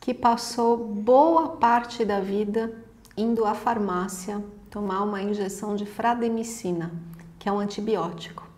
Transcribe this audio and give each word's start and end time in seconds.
que 0.00 0.14
passou 0.14 0.78
boa 0.78 1.50
parte 1.56 2.06
da 2.06 2.20
vida 2.20 2.72
indo 3.14 3.44
à 3.44 3.54
farmácia 3.54 4.42
tomar 4.70 5.02
uma 5.02 5.20
injeção 5.20 5.76
de 5.76 5.84
frademicina, 5.84 6.90
que 7.38 7.48
é 7.48 7.52
um 7.52 7.58
antibiótico, 7.58 8.48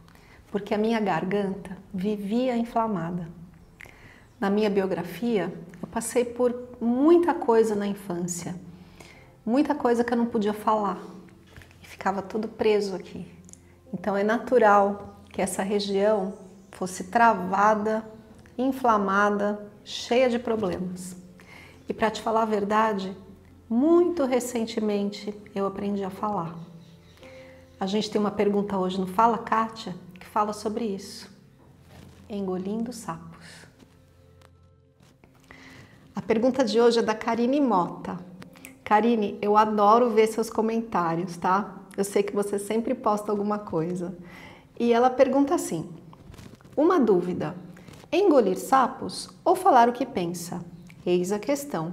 porque 0.52 0.72
a 0.72 0.78
minha 0.78 1.00
garganta 1.00 1.76
vivia 1.92 2.56
inflamada. 2.56 3.28
Na 4.38 4.48
minha 4.48 4.70
biografia, 4.70 5.52
eu 5.80 5.88
passei 5.88 6.24
por 6.24 6.54
muita 6.80 7.34
coisa 7.34 7.74
na 7.74 7.88
infância, 7.88 8.54
muita 9.44 9.74
coisa 9.74 10.04
que 10.04 10.12
eu 10.12 10.18
não 10.18 10.26
podia 10.26 10.54
falar 10.54 11.02
e 11.82 11.86
ficava 11.86 12.22
tudo 12.22 12.46
preso 12.46 12.94
aqui. 12.94 13.26
Então 13.92 14.16
é 14.16 14.22
natural 14.22 15.16
que 15.30 15.42
essa 15.42 15.62
região 15.62 16.34
fosse 16.70 17.04
travada, 17.04 18.04
inflamada, 18.56 19.68
cheia 19.84 20.30
de 20.30 20.38
problemas. 20.38 21.21
E 21.92 21.94
para 21.94 22.10
te 22.10 22.22
falar 22.22 22.44
a 22.44 22.46
verdade, 22.46 23.14
muito 23.68 24.24
recentemente 24.24 25.38
eu 25.54 25.66
aprendi 25.66 26.02
a 26.02 26.08
falar. 26.08 26.56
A 27.78 27.84
gente 27.84 28.10
tem 28.10 28.18
uma 28.18 28.30
pergunta 28.30 28.78
hoje 28.78 28.98
no 28.98 29.06
Fala 29.06 29.36
Kátia 29.36 29.94
que 30.18 30.24
fala 30.24 30.54
sobre 30.54 30.86
isso. 30.86 31.30
Engolindo 32.30 32.94
sapos. 32.94 33.66
A 36.16 36.22
pergunta 36.22 36.64
de 36.64 36.80
hoje 36.80 37.00
é 37.00 37.02
da 37.02 37.14
Karine 37.14 37.60
Mota. 37.60 38.18
Karine, 38.82 39.38
eu 39.42 39.54
adoro 39.58 40.08
ver 40.08 40.28
seus 40.28 40.48
comentários, 40.48 41.36
tá? 41.36 41.76
Eu 41.94 42.04
sei 42.04 42.22
que 42.22 42.34
você 42.34 42.58
sempre 42.58 42.94
posta 42.94 43.30
alguma 43.30 43.58
coisa. 43.58 44.16
E 44.80 44.94
ela 44.94 45.10
pergunta 45.10 45.54
assim: 45.54 45.90
Uma 46.74 46.98
dúvida: 46.98 47.54
engolir 48.10 48.58
sapos 48.58 49.28
ou 49.44 49.54
falar 49.54 49.90
o 49.90 49.92
que 49.92 50.06
pensa? 50.06 50.64
Eis 51.04 51.32
a 51.32 51.38
questão. 51.38 51.92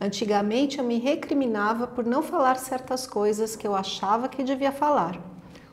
Antigamente 0.00 0.78
eu 0.78 0.84
me 0.84 0.98
recriminava 0.98 1.84
por 1.88 2.04
não 2.06 2.22
falar 2.22 2.56
certas 2.58 3.04
coisas 3.04 3.56
que 3.56 3.66
eu 3.66 3.74
achava 3.74 4.28
que 4.28 4.44
devia 4.44 4.70
falar. 4.70 5.20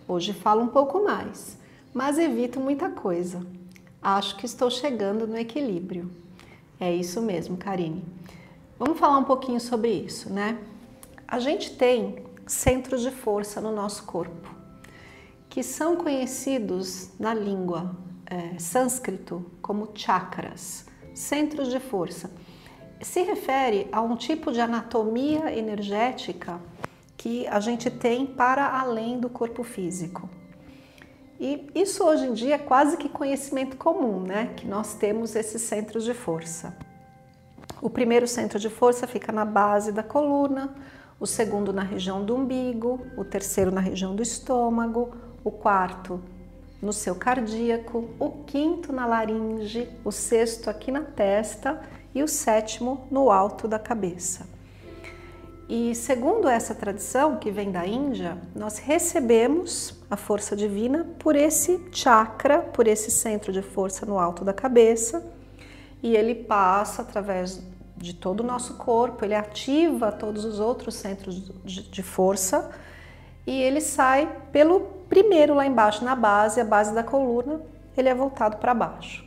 Hoje 0.08 0.34
falo 0.34 0.64
um 0.64 0.68
pouco 0.68 1.04
mais, 1.04 1.56
mas 1.94 2.18
evito 2.18 2.60
muita 2.60 2.90
coisa. 2.90 3.46
Acho 4.02 4.36
que 4.38 4.48
estou 4.48 4.72
chegando 4.72 5.28
no 5.28 5.38
equilíbrio. 5.38 6.10
É 6.80 6.92
isso 6.92 7.22
mesmo, 7.22 7.58
Karine. 7.58 8.04
Vamos 8.80 8.98
falar 8.98 9.20
um 9.20 9.24
pouquinho 9.24 9.60
sobre 9.60 9.92
isso, 9.92 10.34
né? 10.34 10.58
A 11.28 11.38
gente 11.38 11.76
tem 11.76 12.26
centros 12.48 13.02
de 13.02 13.12
força 13.12 13.62
no 13.62 13.72
nosso 13.72 14.04
corpo, 14.04 14.50
que 15.48 15.62
são 15.62 15.96
conhecidos 15.96 17.12
na 17.20 17.36
língua 17.36 17.96
é, 18.26 18.58
sânscrito 18.58 19.46
como 19.62 19.92
chakras, 19.94 20.88
centros 21.14 21.70
de 21.70 21.80
força 21.80 22.32
se 23.04 23.22
refere 23.22 23.88
a 23.92 24.02
um 24.02 24.16
tipo 24.16 24.52
de 24.52 24.62
anatomia 24.62 25.56
energética 25.56 26.60
que 27.18 27.48
a 27.48 27.60
gente 27.60 27.90
tem 27.90 28.26
para 28.26 28.80
além 28.80 29.20
do 29.20 29.30
corpo 29.30 29.64
físico. 29.64 30.30
E 31.40 31.70
isso 31.76 32.04
hoje 32.06 32.28
em 32.28 32.34
dia 32.34 32.56
é 32.56 32.58
quase 32.58 32.98
que 32.98 33.10
conhecimento 33.10 33.76
comum, 33.76 34.22
né? 34.22 34.54
Que 34.56 34.68
nós 34.68 34.94
temos 34.94 35.36
esses 35.36 35.62
centros 35.62 36.04
de 36.04 36.14
força. 36.14 36.76
O 37.82 37.90
primeiro 37.90 38.28
centro 38.28 38.60
de 38.60 38.70
força 38.70 39.06
fica 39.06 39.32
na 39.32 39.44
base 39.44 39.92
da 39.92 40.04
coluna, 40.04 40.74
o 41.20 41.26
segundo 41.26 41.74
na 41.74 41.84
região 41.84 42.24
do 42.24 42.36
umbigo, 42.36 43.06
o 43.18 43.26
terceiro 43.26 43.72
na 43.72 43.82
região 43.82 44.16
do 44.16 44.24
estômago, 44.24 45.14
o 45.44 45.52
quarto 45.52 46.22
no 46.82 46.94
seu 46.94 47.16
cardíaco, 47.16 48.10
o 48.20 48.44
quinto 48.46 48.92
na 48.92 49.06
laringe, 49.06 49.90
o 50.04 50.12
sexto 50.12 50.70
aqui 50.70 50.92
na 50.92 51.02
testa 51.02 51.82
e 52.14 52.24
o 52.24 52.28
sétimo 52.28 53.08
no 53.10 53.32
alto 53.32 53.68
da 53.68 53.80
cabeça. 53.80 54.48
E 55.68 55.96
segundo 55.96 56.48
essa 56.48 56.76
tradição 56.76 57.38
que 57.38 57.50
vem 57.50 57.72
da 57.72 57.88
Índia, 57.88 58.38
nós 58.56 58.78
recebemos 58.78 59.96
a 60.10 60.18
força 60.18 60.56
divina 60.56 61.08
por 61.18 61.36
esse 61.36 61.80
chakra, 61.92 62.60
por 62.60 62.88
esse 62.88 63.10
centro 63.10 63.52
de 63.52 63.62
força 63.62 64.06
no 64.06 64.20
alto 64.20 64.44
da 64.44 64.54
cabeça, 64.54 65.26
e 66.02 66.16
ele 66.16 66.36
passa 66.36 67.02
através 67.02 67.62
de 67.96 68.14
todo 68.14 68.42
o 68.42 68.44
nosso 68.46 68.76
corpo, 68.76 69.24
ele 69.24 69.36
ativa 69.36 70.12
todos 70.12 70.44
os 70.44 70.60
outros 70.60 70.96
centros 70.96 71.52
de 71.64 72.04
força 72.04 72.70
e 73.46 73.62
ele 73.62 73.82
sai 73.82 74.30
pelo 74.52 74.82
primeiro 75.10 75.54
lá 75.54 75.66
embaixo 75.66 76.04
na 76.04 76.16
base, 76.16 76.60
a 76.60 76.66
base 76.66 76.94
da 76.94 77.04
coluna, 77.04 77.62
ele 77.96 78.10
é 78.10 78.16
voltado 78.16 78.58
para 78.58 78.74
baixo. 78.74 79.26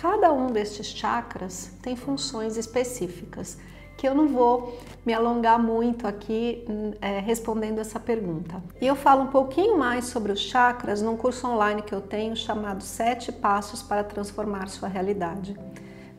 Cada 0.00 0.32
um 0.32 0.46
destes 0.46 0.86
chakras 0.86 1.72
tem 1.82 1.94
funções 1.94 2.56
específicas 2.56 3.58
que 3.98 4.08
eu 4.08 4.14
não 4.14 4.28
vou 4.28 4.80
me 5.04 5.12
alongar 5.12 5.58
muito 5.58 6.06
aqui 6.06 6.64
é, 7.02 7.18
respondendo 7.18 7.80
essa 7.80 8.00
pergunta. 8.00 8.62
E 8.80 8.86
eu 8.86 8.96
falo 8.96 9.24
um 9.24 9.26
pouquinho 9.26 9.76
mais 9.76 10.06
sobre 10.06 10.32
os 10.32 10.40
chakras 10.40 11.02
num 11.02 11.18
curso 11.18 11.46
online 11.46 11.82
que 11.82 11.94
eu 11.94 12.00
tenho 12.00 12.34
chamado 12.34 12.82
Sete 12.82 13.30
Passos 13.30 13.82
para 13.82 14.02
Transformar 14.02 14.70
Sua 14.70 14.88
Realidade. 14.88 15.54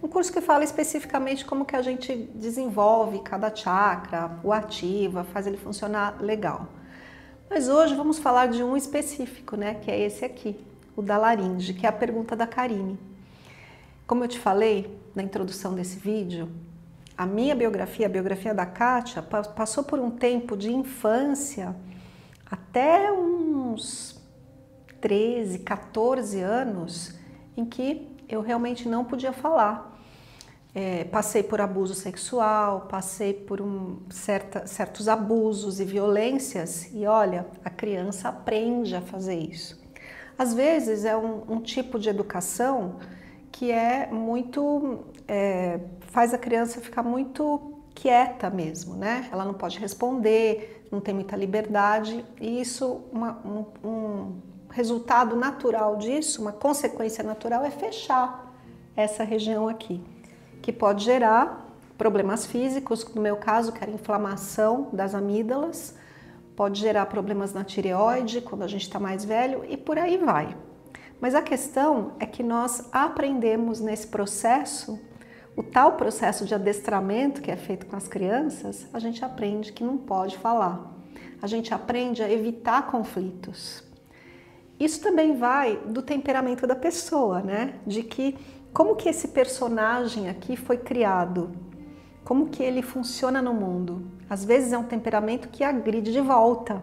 Um 0.03 0.08
curso 0.08 0.31
que 0.31 0.42
fala 0.42 0.63
especificamente 0.63 1.44
como 1.44 1.66
que 1.66 1.75
a 1.75 1.81
gente 1.81 2.16
desenvolve 2.36 3.18
cada 3.22 3.50
chakra, 3.50 4.30
o 4.44 4.53
ativa, 4.53 5.24
faz 5.24 5.48
ele 5.48 5.58
funcionar 5.58 6.22
legal. 6.22 6.68
Mas 7.50 7.68
hoje 7.68 7.96
vamos 7.96 8.19
falar 8.19 8.46
de 8.46 8.62
um 8.62 8.78
específico, 8.78 9.56
né, 9.56 9.74
que 9.74 9.90
é 9.90 10.00
esse 10.00 10.24
aqui, 10.24 10.63
o 10.96 11.02
da 11.02 11.18
laringe, 11.18 11.74
que 11.74 11.88
é 11.88 11.90
a 11.90 11.92
pergunta 11.92 12.36
da 12.36 12.46
Karine. 12.46 13.09
Como 14.11 14.25
eu 14.25 14.27
te 14.27 14.39
falei 14.39 14.99
na 15.16 15.23
introdução 15.23 15.73
desse 15.73 15.97
vídeo, 15.97 16.51
a 17.17 17.25
minha 17.25 17.55
biografia, 17.55 18.07
a 18.07 18.09
biografia 18.09 18.53
da 18.53 18.66
Kátia, 18.66 19.22
passou 19.22 19.85
por 19.85 19.99
um 19.99 20.11
tempo 20.11 20.57
de 20.57 20.69
infância 20.69 21.73
até 22.45 23.09
uns 23.09 24.21
13, 25.00 25.59
14 25.59 26.41
anos 26.41 27.17
em 27.55 27.63
que 27.63 28.05
eu 28.27 28.41
realmente 28.41 28.85
não 28.85 29.05
podia 29.05 29.31
falar. 29.31 29.97
É, 30.75 31.05
passei 31.05 31.41
por 31.41 31.61
abuso 31.61 31.94
sexual, 31.94 32.88
passei 32.89 33.33
por 33.33 33.61
um, 33.61 34.01
certa, 34.09 34.67
certos 34.67 35.07
abusos 35.07 35.79
e 35.79 35.85
violências, 35.85 36.94
e 36.94 37.05
olha, 37.05 37.47
a 37.63 37.69
criança 37.69 38.27
aprende 38.27 38.94
a 38.94 39.00
fazer 39.00 39.39
isso. 39.39 39.81
Às 40.38 40.53
vezes 40.53 41.05
é 41.05 41.16
um, 41.16 41.44
um 41.47 41.61
tipo 41.61 41.97
de 41.97 42.09
educação 42.09 43.00
que 43.51 43.72
é 43.72 44.07
muito. 44.12 45.06
É, 45.28 45.79
faz 46.07 46.34
a 46.34 46.38
criança 46.38 46.81
ficar 46.81 47.03
muito 47.03 47.81
quieta 47.94 48.50
mesmo, 48.50 48.95
né? 48.95 49.29
Ela 49.31 49.45
não 49.45 49.53
pode 49.53 49.79
responder, 49.79 50.88
não 50.91 51.00
tem 51.00 51.13
muita 51.13 51.35
liberdade, 51.35 52.25
e 52.39 52.62
isso, 52.62 53.01
uma, 53.12 53.38
um, 53.45 53.88
um 53.88 54.41
resultado 54.69 55.35
natural 55.35 55.97
disso, 55.97 56.41
uma 56.41 56.51
consequência 56.51 57.23
natural 57.23 57.63
é 57.63 57.72
fechar 57.72 58.51
essa 58.95 59.23
região 59.23 59.68
aqui, 59.68 60.03
que 60.62 60.72
pode 60.72 61.03
gerar 61.03 61.68
problemas 61.98 62.45
físicos, 62.45 63.06
no 63.13 63.21
meu 63.21 63.38
caso, 63.38 63.71
que 63.71 63.83
era 63.83 63.92
inflamação 63.92 64.89
das 64.92 65.13
amígdalas, 65.13 65.95
pode 66.56 66.80
gerar 66.80 67.06
problemas 67.06 67.53
na 67.53 67.63
tireoide 67.63 68.42
quando 68.42 68.63
a 68.63 68.68
gente 68.68 68.83
está 68.83 69.00
mais 69.00 69.24
velho 69.24 69.63
e 69.69 69.77
por 69.77 69.98
aí 69.98 70.18
vai. 70.18 70.56
Mas 71.21 71.35
a 71.35 71.41
questão 71.41 72.13
é 72.19 72.25
que 72.25 72.41
nós 72.41 72.89
aprendemos 72.91 73.79
nesse 73.79 74.07
processo, 74.07 75.00
o 75.56 75.62
tal 75.62 75.91
processo 75.91 76.45
de 76.45 76.56
adestramento 76.56 77.41
que 77.41 77.51
é 77.51 77.56
feito 77.56 77.85
com 77.85 77.95
as 77.95 78.07
crianças, 78.07 78.88
a 78.91 78.97
gente 78.97 79.23
aprende 79.23 79.71
que 79.71 79.83
não 79.83 79.97
pode 79.97 80.39
falar. 80.39 80.91
A 81.39 81.45
gente 81.45 81.73
aprende 81.73 82.23
a 82.23 82.31
evitar 82.31 82.88
conflitos. 82.88 83.83
Isso 84.79 85.00
também 85.00 85.38
vai 85.38 85.77
do 85.77 86.01
temperamento 86.01 86.65
da 86.65 86.75
pessoa, 86.75 87.39
né? 87.41 87.75
De 87.85 88.01
que 88.01 88.35
como 88.74 88.95
que 88.95 89.07
esse 89.07 89.27
personagem 89.27 90.27
aqui 90.27 90.56
foi 90.56 90.77
criado? 90.77 91.51
Como 92.24 92.47
que 92.50 92.63
ele 92.63 92.81
funciona 92.81 93.44
no 93.44 93.53
mundo? 93.53 94.09
Às 94.27 94.44
vezes 94.44 94.74
é 94.74 94.77
um 94.77 94.83
temperamento 94.83 95.50
que 95.50 95.63
agride 95.63 96.12
de 96.12 96.21
volta. 96.21 96.81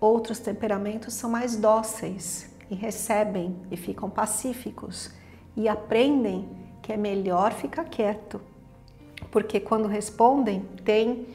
Outros 0.00 0.38
temperamentos 0.38 1.14
são 1.14 1.30
mais 1.30 1.56
dóceis, 1.56 2.51
e 2.72 2.74
recebem 2.74 3.54
e 3.70 3.76
ficam 3.76 4.08
pacíficos 4.08 5.12
e 5.54 5.68
aprendem 5.68 6.48
que 6.80 6.90
é 6.90 6.96
melhor 6.96 7.52
ficar 7.52 7.84
quieto, 7.84 8.40
porque 9.30 9.60
quando 9.60 9.86
respondem, 9.86 10.62
tem 10.82 11.26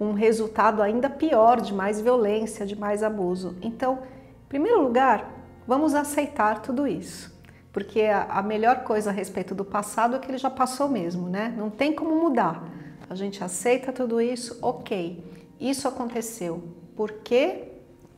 um 0.00 0.14
resultado 0.14 0.80
ainda 0.80 1.10
pior, 1.10 1.60
de 1.60 1.74
mais 1.74 2.00
violência, 2.00 2.64
de 2.64 2.74
mais 2.74 3.02
abuso. 3.02 3.58
Então, 3.60 3.98
em 4.46 4.48
primeiro 4.48 4.82
lugar, 4.82 5.30
vamos 5.66 5.94
aceitar 5.94 6.62
tudo 6.62 6.86
isso, 6.86 7.38
porque 7.70 8.04
a 8.04 8.42
melhor 8.42 8.82
coisa 8.82 9.10
a 9.10 9.12
respeito 9.12 9.54
do 9.54 9.66
passado 9.66 10.16
é 10.16 10.18
que 10.18 10.30
ele 10.30 10.38
já 10.38 10.48
passou 10.48 10.88
mesmo, 10.88 11.28
né? 11.28 11.54
Não 11.58 11.68
tem 11.68 11.94
como 11.94 12.16
mudar. 12.16 12.66
A 13.10 13.14
gente 13.14 13.44
aceita 13.44 13.92
tudo 13.92 14.18
isso, 14.18 14.58
ok, 14.62 15.22
isso 15.60 15.86
aconteceu. 15.86 16.64
Por 16.96 17.12
quê? 17.22 17.72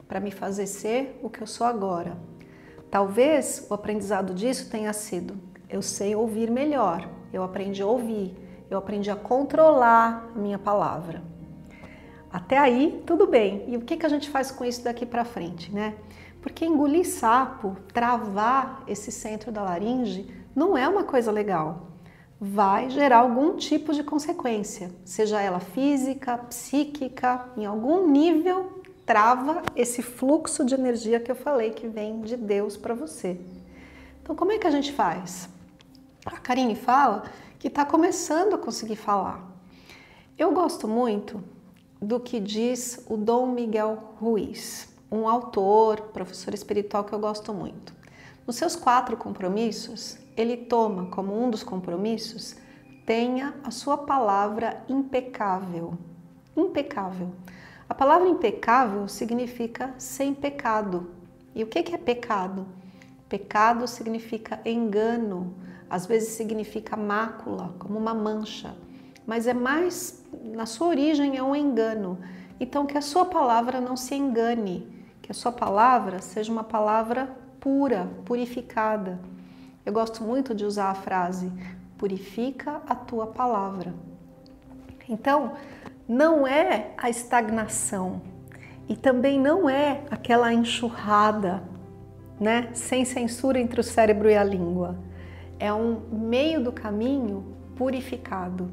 Para 0.06 0.20
me 0.20 0.30
fazer 0.30 0.68
ser 0.68 1.18
o 1.24 1.28
que 1.28 1.42
eu 1.42 1.46
sou 1.46 1.66
agora. 1.66 2.16
Talvez 2.92 3.66
o 3.70 3.72
aprendizado 3.72 4.34
disso 4.34 4.68
tenha 4.68 4.92
sido: 4.92 5.34
eu 5.66 5.80
sei 5.80 6.14
ouvir 6.14 6.50
melhor, 6.50 7.08
eu 7.32 7.42
aprendi 7.42 7.80
a 7.80 7.86
ouvir, 7.86 8.36
eu 8.68 8.76
aprendi 8.76 9.10
a 9.10 9.16
controlar 9.16 10.30
a 10.36 10.38
minha 10.38 10.58
palavra. 10.58 11.22
Até 12.30 12.58
aí, 12.58 13.02
tudo 13.06 13.26
bem. 13.26 13.64
E 13.66 13.78
o 13.78 13.80
que, 13.80 13.96
que 13.96 14.04
a 14.04 14.10
gente 14.10 14.28
faz 14.28 14.50
com 14.50 14.62
isso 14.62 14.84
daqui 14.84 15.06
para 15.06 15.24
frente, 15.24 15.72
né? 15.72 15.94
Porque 16.42 16.66
engolir 16.66 17.08
sapo, 17.08 17.78
travar 17.94 18.84
esse 18.86 19.10
centro 19.10 19.50
da 19.50 19.62
laringe, 19.62 20.30
não 20.54 20.76
é 20.76 20.86
uma 20.86 21.04
coisa 21.04 21.32
legal 21.32 21.92
vai 22.44 22.90
gerar 22.90 23.18
algum 23.18 23.54
tipo 23.54 23.94
de 23.94 24.02
consequência, 24.02 24.90
seja 25.04 25.40
ela 25.40 25.60
física, 25.60 26.36
psíquica, 26.38 27.46
em 27.56 27.64
algum 27.64 28.10
nível 28.10 28.81
trava 29.04 29.62
esse 29.74 30.02
fluxo 30.02 30.64
de 30.64 30.74
energia 30.74 31.20
que 31.20 31.30
eu 31.30 31.34
falei 31.34 31.70
que 31.70 31.88
vem 31.88 32.20
de 32.22 32.36
Deus 32.36 32.76
para 32.76 32.94
você. 32.94 33.40
Então, 34.22 34.36
como 34.36 34.52
é 34.52 34.58
que 34.58 34.66
a 34.66 34.70
gente 34.70 34.92
faz? 34.92 35.48
A 36.24 36.32
Karine 36.32 36.76
fala 36.76 37.24
que 37.58 37.68
está 37.68 37.84
começando 37.84 38.54
a 38.54 38.58
conseguir 38.58 38.96
falar. 38.96 39.44
Eu 40.38 40.52
gosto 40.52 40.86
muito 40.86 41.42
do 42.00 42.18
que 42.18 42.40
diz 42.40 43.04
o 43.08 43.16
Dom 43.16 43.46
Miguel 43.46 44.14
Ruiz, 44.20 44.88
um 45.10 45.28
autor, 45.28 46.00
professor 46.12 46.54
espiritual 46.54 47.04
que 47.04 47.12
eu 47.12 47.18
gosto 47.18 47.52
muito. 47.52 47.92
Nos 48.46 48.56
seus 48.56 48.74
quatro 48.74 49.16
compromissos, 49.16 50.18
ele 50.36 50.56
toma 50.56 51.06
como 51.06 51.40
um 51.40 51.50
dos 51.50 51.62
compromissos 51.62 52.56
tenha 53.06 53.54
a 53.64 53.70
sua 53.70 53.98
palavra 53.98 54.82
impecável. 54.88 55.98
Impecável. 56.56 57.32
A 57.92 57.94
palavra 57.94 58.26
impecável 58.26 59.06
significa 59.06 59.92
sem 59.98 60.32
pecado. 60.32 61.10
E 61.54 61.62
o 61.62 61.66
que 61.66 61.94
é 61.94 61.98
pecado? 61.98 62.66
Pecado 63.28 63.86
significa 63.86 64.58
engano, 64.64 65.54
às 65.90 66.06
vezes 66.06 66.30
significa 66.30 66.96
mácula, 66.96 67.74
como 67.78 67.98
uma 67.98 68.14
mancha, 68.14 68.74
mas 69.26 69.46
é 69.46 69.52
mais, 69.52 70.24
na 70.42 70.64
sua 70.64 70.86
origem, 70.86 71.36
é 71.36 71.42
um 71.42 71.54
engano. 71.54 72.18
Então, 72.58 72.86
que 72.86 72.96
a 72.96 73.02
sua 73.02 73.26
palavra 73.26 73.78
não 73.78 73.94
se 73.94 74.14
engane, 74.14 74.88
que 75.20 75.30
a 75.30 75.34
sua 75.34 75.52
palavra 75.52 76.18
seja 76.22 76.50
uma 76.50 76.64
palavra 76.64 77.36
pura, 77.60 78.08
purificada. 78.24 79.20
Eu 79.84 79.92
gosto 79.92 80.24
muito 80.24 80.54
de 80.54 80.64
usar 80.64 80.88
a 80.88 80.94
frase 80.94 81.52
purifica 81.98 82.80
a 82.88 82.94
tua 82.94 83.26
palavra. 83.26 83.92
Então, 85.06 85.52
não 86.12 86.46
é 86.46 86.90
a 86.98 87.08
estagnação 87.08 88.20
e 88.86 88.94
também 88.94 89.40
não 89.40 89.66
é 89.66 90.02
aquela 90.10 90.52
enxurrada, 90.52 91.62
né, 92.38 92.68
sem 92.74 93.02
censura 93.02 93.58
entre 93.58 93.80
o 93.80 93.82
cérebro 93.82 94.28
e 94.28 94.36
a 94.36 94.44
língua. 94.44 94.98
É 95.58 95.72
um 95.72 96.02
meio 96.12 96.62
do 96.62 96.70
caminho 96.70 97.56
purificado. 97.76 98.70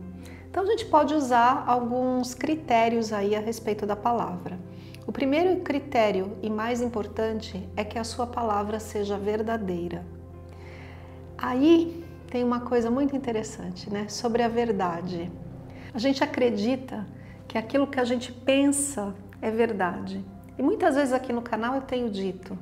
Então 0.50 0.64
a 0.64 0.66
gente 0.66 0.86
pode 0.88 1.14
usar 1.14 1.64
alguns 1.66 2.34
critérios 2.36 3.14
aí 3.14 3.34
a 3.34 3.40
respeito 3.40 3.86
da 3.86 3.96
palavra. 3.96 4.60
O 5.08 5.12
primeiro 5.14 5.62
critério 5.62 6.36
e 6.44 6.50
mais 6.50 6.82
importante 6.82 7.70
é 7.78 7.86
que 7.86 7.98
a 7.98 8.04
sua 8.04 8.28
palavra 8.28 8.82
seja 8.82 9.18
verdadeira. 9.18 10.06
Aí 11.38 12.04
tem 12.30 12.44
uma 12.44 12.60
coisa 12.60 12.92
muito 12.92 13.16
interessante, 13.16 13.90
né? 13.90 14.10
Sobre 14.10 14.44
a 14.44 14.50
verdade. 14.50 15.32
A 15.94 15.98
gente 15.98 16.22
acredita 16.22 17.08
que 17.50 17.58
aquilo 17.58 17.86
que 17.88 18.00
a 18.00 18.06
gente 18.06 18.32
pensa 18.32 19.14
é 19.42 19.50
verdade. 19.50 20.24
E 20.58 20.62
muitas 20.62 20.96
vezes 20.96 21.12
aqui 21.12 21.34
no 21.34 21.42
canal 21.42 21.74
eu 21.74 21.82
tenho 21.82 22.12
dito, 22.12 22.56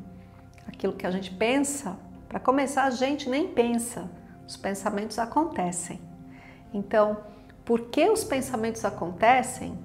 aquilo 0.66 0.94
que 0.94 1.06
a 1.06 1.12
gente 1.12 1.30
pensa, 1.30 2.00
para 2.30 2.40
começar, 2.40 2.86
a 2.86 2.90
gente 2.90 3.30
nem 3.30 3.50
pensa, 3.50 4.10
os 4.48 4.56
pensamentos 4.56 5.20
acontecem. 5.20 6.00
Então, 6.74 7.18
por 7.66 7.82
que 7.82 8.10
os 8.10 8.24
pensamentos 8.24 8.86
acontecem? 8.86 9.78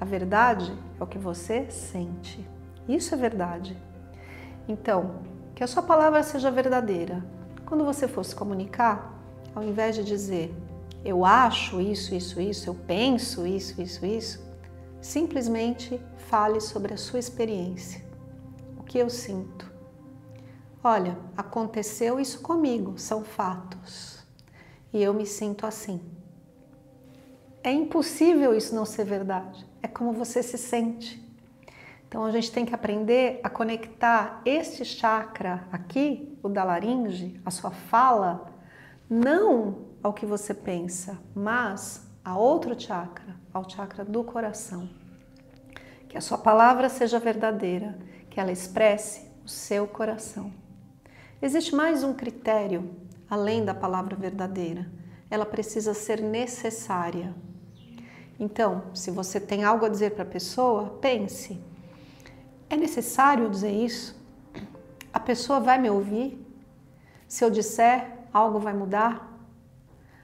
A 0.00 0.04
verdade 0.04 0.76
é 0.98 1.04
o 1.04 1.06
que 1.06 1.18
você 1.18 1.70
sente. 1.70 2.46
Isso 2.88 3.14
é 3.14 3.16
verdade. 3.16 3.76
Então, 4.66 5.16
que 5.54 5.62
a 5.62 5.66
sua 5.66 5.82
palavra 5.82 6.22
seja 6.22 6.50
verdadeira. 6.50 7.24
Quando 7.66 7.84
você 7.84 8.08
for 8.08 8.24
se 8.24 8.34
comunicar, 8.34 9.18
ao 9.54 9.62
invés 9.62 9.94
de 9.94 10.04
dizer 10.04 10.54
eu 11.04 11.24
acho 11.24 11.80
isso, 11.80 12.14
isso, 12.14 12.40
isso, 12.40 12.70
eu 12.70 12.74
penso 12.74 13.46
isso, 13.46 13.80
isso, 13.80 14.06
isso, 14.06 14.40
simplesmente 15.00 16.00
fale 16.16 16.60
sobre 16.60 16.94
a 16.94 16.96
sua 16.96 17.18
experiência. 17.18 18.04
O 18.78 18.84
que 18.84 18.98
eu 18.98 19.10
sinto? 19.10 19.70
Olha, 20.82 21.18
aconteceu 21.36 22.20
isso 22.20 22.40
comigo, 22.40 22.98
são 22.98 23.24
fatos. 23.24 24.24
E 24.92 25.02
eu 25.02 25.12
me 25.12 25.26
sinto 25.26 25.66
assim. 25.66 26.00
É 27.64 27.72
impossível 27.72 28.54
isso 28.54 28.74
não 28.74 28.84
ser 28.84 29.04
verdade. 29.04 29.66
É 29.82 29.88
como 29.88 30.12
você 30.12 30.42
se 30.42 30.58
sente. 30.58 31.22
Então 32.06 32.24
a 32.24 32.30
gente 32.30 32.52
tem 32.52 32.64
que 32.64 32.74
aprender 32.74 33.40
a 33.42 33.48
conectar 33.48 34.42
este 34.44 34.84
chakra 34.84 35.66
aqui, 35.72 36.38
o 36.42 36.48
da 36.48 36.62
laringe, 36.62 37.40
a 37.44 37.50
sua 37.50 37.70
fala, 37.70 38.52
não 39.08 39.91
ao 40.02 40.12
que 40.12 40.26
você 40.26 40.52
pensa, 40.52 41.18
mas 41.34 42.06
a 42.24 42.36
outro 42.36 42.78
chakra, 42.78 43.36
ao 43.52 43.68
chakra 43.68 44.04
do 44.04 44.24
coração. 44.24 44.88
Que 46.08 46.18
a 46.18 46.20
sua 46.20 46.38
palavra 46.38 46.88
seja 46.88 47.18
verdadeira, 47.18 47.98
que 48.28 48.40
ela 48.40 48.52
expresse 48.52 49.30
o 49.44 49.48
seu 49.48 49.86
coração. 49.86 50.52
Existe 51.40 51.74
mais 51.74 52.02
um 52.02 52.14
critério 52.14 52.90
além 53.28 53.64
da 53.64 53.74
palavra 53.74 54.14
verdadeira. 54.14 54.90
Ela 55.30 55.46
precisa 55.46 55.94
ser 55.94 56.20
necessária. 56.20 57.34
Então, 58.38 58.84
se 58.94 59.10
você 59.10 59.40
tem 59.40 59.64
algo 59.64 59.86
a 59.86 59.88
dizer 59.88 60.12
para 60.12 60.22
a 60.24 60.26
pessoa, 60.26 60.98
pense 61.00 61.58
é 62.72 62.76
necessário 62.76 63.50
dizer 63.50 63.70
isso? 63.70 64.18
A 65.12 65.20
pessoa 65.20 65.60
vai 65.60 65.78
me 65.78 65.90
ouvir? 65.90 66.42
Se 67.28 67.44
eu 67.44 67.50
disser, 67.50 68.10
algo 68.32 68.58
vai 68.58 68.72
mudar? 68.72 69.31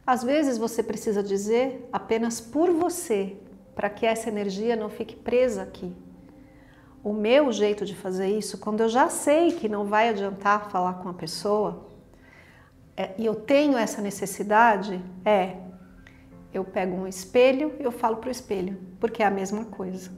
Às 0.08 0.22
vezes 0.24 0.56
você 0.56 0.82
precisa 0.82 1.22
dizer 1.22 1.86
apenas 1.92 2.40
por 2.40 2.70
você, 2.72 3.36
para 3.74 3.90
que 3.90 4.06
essa 4.06 4.30
energia 4.30 4.74
não 4.74 4.88
fique 4.88 5.14
presa 5.14 5.60
aqui. 5.60 5.94
O 7.04 7.12
meu 7.12 7.52
jeito 7.52 7.84
de 7.84 7.94
fazer 7.94 8.28
isso, 8.28 8.56
quando 8.56 8.80
eu 8.80 8.88
já 8.88 9.10
sei 9.10 9.52
que 9.52 9.68
não 9.68 9.84
vai 9.84 10.08
adiantar 10.08 10.70
falar 10.70 10.94
com 10.94 11.10
a 11.10 11.12
pessoa, 11.12 11.90
é, 12.96 13.10
e 13.18 13.26
eu 13.26 13.34
tenho 13.34 13.76
essa 13.76 14.00
necessidade, 14.00 14.98
é 15.26 15.58
eu 16.54 16.64
pego 16.64 16.96
um 16.96 17.06
espelho 17.06 17.74
e 17.78 17.82
eu 17.82 17.92
falo 17.92 18.16
para 18.16 18.28
o 18.28 18.32
espelho, 18.32 18.80
porque 18.98 19.22
é 19.22 19.26
a 19.26 19.30
mesma 19.30 19.66
coisa. 19.66 20.10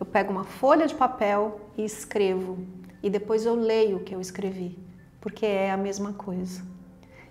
Eu 0.00 0.06
pego 0.06 0.32
uma 0.32 0.44
folha 0.44 0.86
de 0.86 0.94
papel 0.94 1.60
e 1.76 1.84
escrevo, 1.84 2.66
e 3.02 3.10
depois 3.10 3.44
eu 3.44 3.54
leio 3.54 3.98
o 3.98 4.00
que 4.00 4.14
eu 4.14 4.20
escrevi, 4.22 4.78
porque 5.20 5.44
é 5.44 5.70
a 5.70 5.76
mesma 5.76 6.14
coisa. 6.14 6.62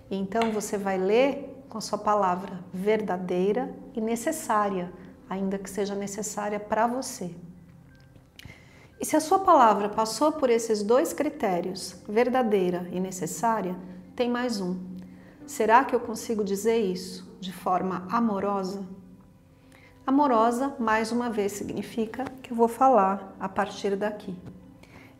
Então 0.08 0.52
você 0.52 0.78
vai 0.78 0.96
ler 0.96 1.49
com 1.70 1.78
a 1.78 1.80
sua 1.80 1.96
palavra 1.96 2.58
verdadeira 2.74 3.72
e 3.94 4.00
necessária, 4.00 4.92
ainda 5.28 5.56
que 5.56 5.70
seja 5.70 5.94
necessária 5.94 6.58
para 6.58 6.86
você. 6.88 7.32
E 9.00 9.06
se 9.06 9.16
a 9.16 9.20
sua 9.20 9.38
palavra 9.38 9.88
passou 9.88 10.32
por 10.32 10.50
esses 10.50 10.82
dois 10.82 11.12
critérios, 11.12 11.96
verdadeira 12.08 12.86
e 12.92 12.98
necessária, 12.98 13.76
tem 14.16 14.28
mais 14.28 14.60
um. 14.60 14.78
Será 15.46 15.84
que 15.84 15.94
eu 15.94 16.00
consigo 16.00 16.44
dizer 16.44 16.78
isso 16.78 17.26
de 17.40 17.52
forma 17.52 18.06
amorosa? 18.10 18.84
Amorosa, 20.04 20.74
mais 20.78 21.12
uma 21.12 21.30
vez, 21.30 21.52
significa 21.52 22.24
que 22.42 22.50
eu 22.50 22.56
vou 22.56 22.68
falar 22.68 23.34
a 23.38 23.48
partir 23.48 23.94
daqui. 23.94 24.36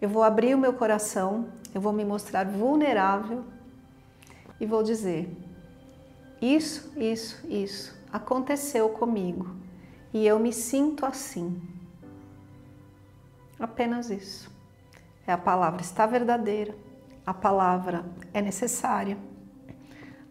Eu 0.00 0.08
vou 0.08 0.24
abrir 0.24 0.54
o 0.54 0.58
meu 0.58 0.72
coração, 0.72 1.48
eu 1.72 1.80
vou 1.80 1.92
me 1.92 2.04
mostrar 2.04 2.44
vulnerável 2.44 3.44
e 4.60 4.66
vou 4.66 4.82
dizer: 4.82 5.30
Isso, 6.40 6.90
isso, 6.96 7.46
isso 7.48 8.00
aconteceu 8.10 8.88
comigo 8.88 9.54
e 10.12 10.26
eu 10.26 10.38
me 10.38 10.52
sinto 10.52 11.04
assim. 11.04 11.60
Apenas 13.58 14.08
isso. 14.08 14.50
É 15.26 15.32
a 15.32 15.38
palavra 15.38 15.82
está 15.82 16.06
verdadeira, 16.06 16.74
a 17.26 17.34
palavra 17.34 18.06
é 18.32 18.40
necessária, 18.40 19.18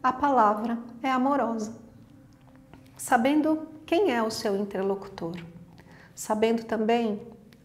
a 0.02 0.12
palavra 0.12 0.80
é 1.04 1.12
amorosa. 1.12 1.80
Sabendo 2.98 3.68
quem 3.86 4.12
é 4.12 4.22
o 4.22 4.32
seu 4.32 4.58
interlocutor, 4.58 5.36
sabendo 6.16 6.64
também 6.64 7.22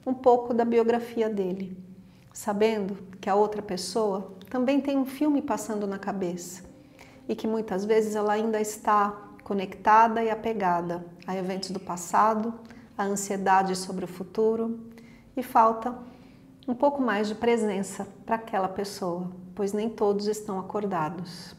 um 0.07 0.13
pouco 0.13 0.53
da 0.53 0.67
biografia 0.67 1.31
dele, 1.31 1.83
sabendo 2.31 2.95
que 3.23 3.31
a 3.31 3.35
outra 3.35 3.63
pessoa 3.63 4.35
também 4.51 4.83
tem 4.83 4.99
um 4.99 5.07
filme 5.07 5.41
passando 5.41 5.87
na 5.87 5.99
cabeça 5.99 6.74
e 7.29 7.35
que 7.35 7.47
muitas 7.47 7.85
vezes 7.85 8.15
ela 8.15 8.33
ainda 8.33 8.61
está 8.61 9.11
conectada 9.43 10.23
e 10.23 10.31
apegada 10.31 11.05
a 11.27 11.37
eventos 11.37 11.71
do 11.71 11.81
passado, 11.81 12.55
a 12.97 13.05
ansiedade 13.05 13.77
sobre 13.77 14.05
o 14.05 14.09
futuro 14.09 14.81
e 15.37 15.43
falta 15.43 15.97
um 16.67 16.75
pouco 16.75 17.03
mais 17.03 17.29
de 17.29 17.35
presença 17.35 18.07
para 18.25 18.37
aquela 18.37 18.69
pessoa, 18.69 19.31
pois 19.55 19.73
nem 19.73 19.91
todos 19.91 20.27
estão 20.27 20.59
acordados. 20.59 21.55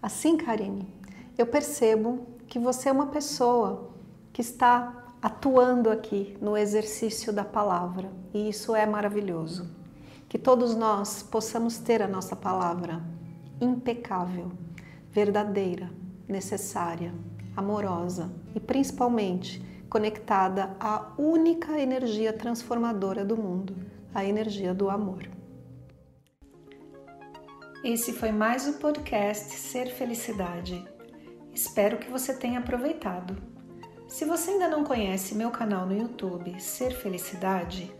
Assim, 0.00 0.36
Karine, 0.36 0.86
eu 1.36 1.46
percebo 1.46 2.26
que 2.46 2.58
você 2.58 2.88
é 2.88 2.92
uma 2.92 3.06
pessoa 3.06 3.90
que 4.32 4.40
está 4.40 5.04
atuando 5.20 5.90
aqui 5.90 6.36
no 6.40 6.56
exercício 6.56 7.32
da 7.32 7.44
palavra 7.44 8.12
e 8.32 8.48
isso 8.48 8.76
é 8.76 8.86
maravilhoso. 8.86 9.68
Que 10.28 10.38
todos 10.38 10.76
nós 10.76 11.22
possamos 11.22 11.78
ter 11.78 12.02
a 12.02 12.06
nossa 12.08 12.36
palavra 12.36 13.02
impecável, 13.64 14.52
verdadeira, 15.10 15.90
necessária, 16.28 17.14
amorosa 17.56 18.30
e 18.54 18.60
principalmente 18.60 19.62
conectada 19.88 20.76
à 20.78 21.12
única 21.16 21.78
energia 21.80 22.32
transformadora 22.32 23.24
do 23.24 23.36
mundo, 23.36 23.76
a 24.12 24.24
energia 24.24 24.74
do 24.74 24.90
amor. 24.90 25.28
Esse 27.82 28.12
foi 28.12 28.32
mais 28.32 28.66
o 28.66 28.74
podcast 28.74 29.54
Ser 29.54 29.86
Felicidade. 29.86 30.84
Espero 31.52 31.98
que 31.98 32.10
você 32.10 32.34
tenha 32.34 32.58
aproveitado. 32.58 33.36
Se 34.08 34.24
você 34.24 34.52
ainda 34.52 34.68
não 34.68 34.84
conhece 34.84 35.34
meu 35.34 35.50
canal 35.50 35.86
no 35.86 35.96
YouTube 35.96 36.58
Ser 36.60 36.92
Felicidade, 36.92 37.94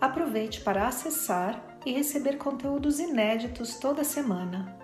aproveite 0.00 0.60
para 0.60 0.86
acessar 0.86 1.78
e 1.84 1.92
receber 1.92 2.38
conteúdos 2.38 2.98
inéditos 2.98 3.76
toda 3.76 4.04
semana. 4.04 4.83